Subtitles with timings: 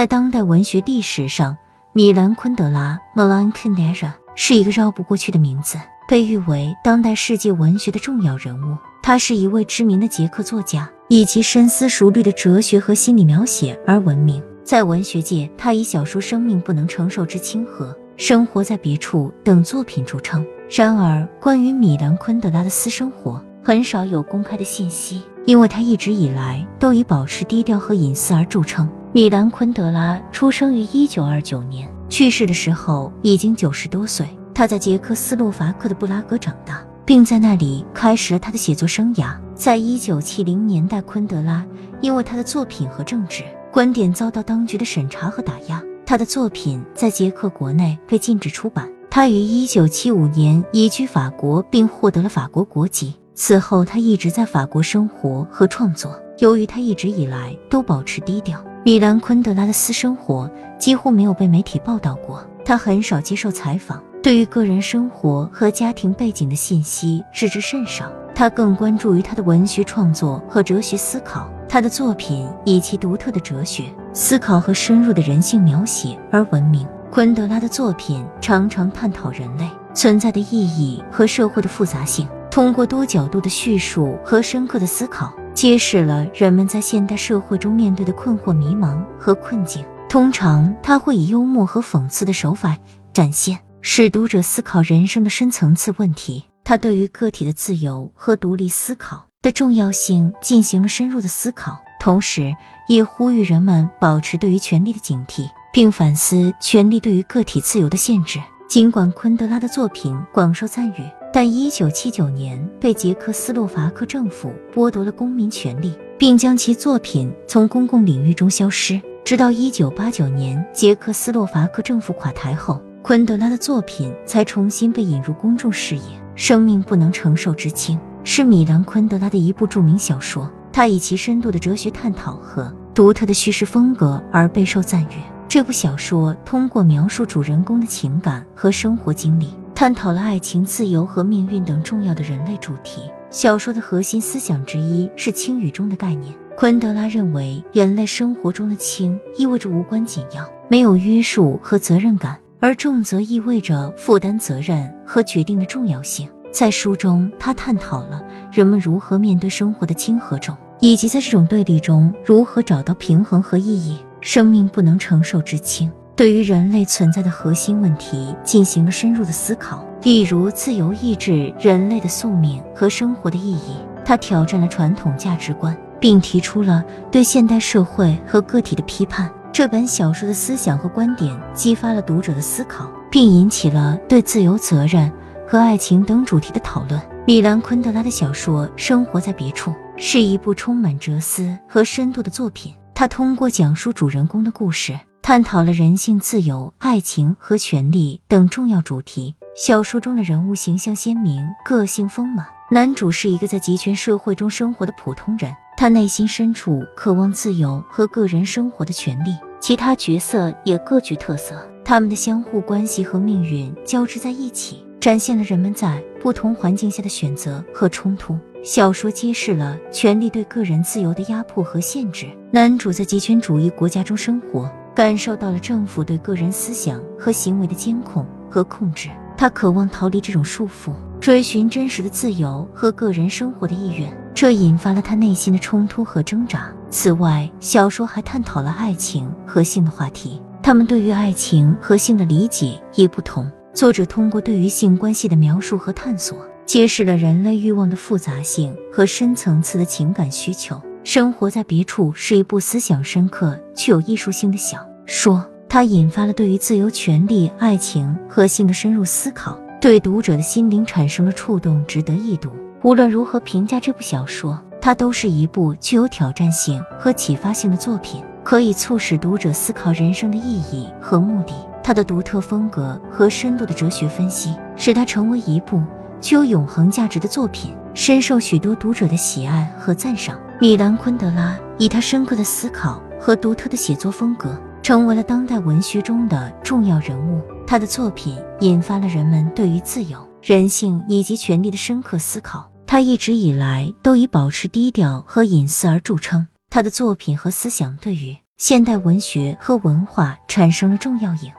[0.00, 1.54] 在当代文学历史上，
[1.92, 5.76] 米兰昆德拉 （Milan Kundera） 是一个绕不过去的名字，
[6.08, 8.74] 被誉为当代世界文学的重要人物。
[9.02, 14.42] 他是一位知名的捷克作家，以其深思熟虑的哲学和心理描写而闻名。
[14.64, 20.42] 在文学界，他以小说《生命不能承受之轻》和《生活在别处》等作品著称。
[20.70, 28.90] 然而，关于米兰昆德拉的私生活很少有公开的信息，因为他一直以来都以保持低调和隐私而著称。
[29.12, 34.24] 米兰昆德拉出生于一九二九年，去世的时候已经九十多岁。
[34.54, 39.36] 他在捷克斯洛伐克的布拉格长大，并在那里开始了他的写作生涯。
[39.52, 41.66] 在一九七零年代，昆德拉
[42.00, 43.42] 因为他的作品和政治
[43.72, 48.88] 观点遭到当局的审查和打压，他的作品在捷克国内被禁止出版。
[49.10, 53.12] 他于一九七五年移居法国，并获得了法国国籍。
[53.34, 56.16] 此后，他一直在法国生活和创作。
[56.38, 58.64] 由于他一直以来都保持低调。
[58.82, 68.10] 米兰昆德拉的私生活几乎没有被媒体报道过，他很少接受采访，对于个人生活和家庭背景的信息知之甚少。
[68.34, 71.46] 他更关注于他的文学创作和哲学思考。
[71.68, 76.88] 他的作品以其独特的哲学思考和深入的人性描写而闻名。
[77.10, 85.32] 昆德拉的作品常常探讨人类存在的意义和社会的复杂性，通过多角度的叙述和深刻的思考。
[85.54, 89.84] 揭示了人们在现代社会中面对的困惑、迷茫和困境。
[90.08, 92.76] 通常，他会以幽默和讽刺的手法
[93.12, 96.44] 展现，使读者思考人生的深层次问题。
[96.64, 102.54] 他对于个体的自由和独立思考的重要性进行了深入的思考，同时
[102.88, 108.40] 也呼吁人们保持对于权力的警惕，并反思权力对于个体自由的限制。
[108.70, 111.02] 尽管昆德拉的作品广受赞誉。
[111.32, 119.00] 但1979年被捷克斯洛伐克政府剥夺了公民权利，并将其作品从公共领域中消失。
[119.24, 126.02] 直到1989年捷克斯洛伐克政府垮台后，昆德拉的作品才重新被引入公众视野。
[126.36, 135.39] 《生命不能承受之轻》是米兰昆德拉的一部著名小说，他以其深度的哲学探讨和独特的叙事风格而备受赞誉。
[135.50, 139.48] 这部小说通过描述主人公的情感和生活经历。
[139.74, 143.02] 探讨了爱情、自由和命运等重要的人类主题。
[143.30, 146.32] 小说的核心思想之一是轻与重的概念。
[146.56, 156.28] 昆德拉认为，人类生活中的轻意味着无关紧要、没有约束和责任感，而重则意味着负担责任和决定的重要性。
[156.52, 158.22] 在书中，他探讨了
[158.52, 163.98] 人们如何面对生活的轻和重，以及在这种对立中如何找到平衡和意义。
[164.20, 165.90] 生命不能承受之轻。
[166.16, 173.76] 对于人类存在的核心问题进行了深入的思考，例如自由意志、人类的宿命和生活的意义。
[174.04, 179.30] 他挑战了传统价值观，并提出了对现代社会和个体的批判。
[179.52, 185.10] 这本小说的思想和观点激发了读者的思考，并引起了对自由、责任
[185.48, 187.00] 和爱情等主题的讨论。
[187.26, 192.74] 米兰昆德拉的小说《生活在别处》是一部充满哲思和深度的作品。
[193.00, 195.00] 他通过讲述主人公的故事。
[195.22, 199.34] 探讨了人性、自由、爱情和权利等重要主题。
[199.56, 202.46] 小说中的人物形象鲜明，个性丰满。
[202.70, 209.34] 男主是一个在集权社会中生活的普通人，他内心深处渴望自由和个人生活的权利。
[209.60, 218.38] 其他角色也各具特色，他们的相互关系和命运交织在一起，展现了人们在不同环境下的选择和冲突。
[218.62, 222.26] 小说揭示了权力对个人自由的压迫和限制。
[222.50, 224.70] 男主在极权主义国家中生活。
[224.92, 236.70] 感受到了政府对个人思想和行为的监控和控制，他渴望逃离这种束缚，追寻真实的自由和个人生活的意愿，这引发了他内心的冲突和挣扎。
[236.90, 243.50] 此外，小说还探讨了爱情和性的话题，他们对于爱情和性的理解也不同。
[243.72, 246.36] 作者通过对于性关系的描述和探索，
[246.70, 250.80] 揭示了人类欲望的复杂性和深层次的情感需求。
[251.02, 262.52] 生活在别处是一部思想深刻、具有艺术性的小说，它引发了对于自由、权利、爱情和性的深入思考，对读者的心灵产生了触动，值得一读。
[262.84, 271.52] 无论如何评价这部小说，它都是一部具有挑战性和启发性的作品，可以促使读者思考人生的意义和目的。
[271.82, 275.82] 它的独特风格和深度的哲学分析，使它成为一部
[276.20, 280.38] 具有永恒价值的作品，深受许多读者的喜爱和赞赏。
[280.60, 287.40] 米兰昆德拉以他深刻的思考和独特的写作风格，成为了当代文学中的重要人物。
[287.66, 292.70] 他的作品引发了人们对于自由、人性以及权力的深刻思考。
[292.86, 296.46] 他一直以来都以保持低调和隐私而著称。
[296.68, 301.50] 他的作品和思想对于现代文学和文化产生了重要影